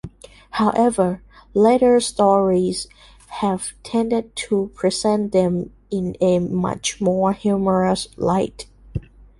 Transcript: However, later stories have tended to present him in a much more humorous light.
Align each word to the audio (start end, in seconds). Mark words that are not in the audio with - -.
However, 0.49 1.21
later 1.53 1.99
stories 1.99 2.87
have 3.27 3.73
tended 3.83 4.35
to 4.47 4.71
present 4.73 5.31
him 5.31 5.73
in 5.91 6.17
a 6.19 6.39
much 6.39 6.99
more 6.99 7.33
humorous 7.33 8.07
light. 8.17 8.65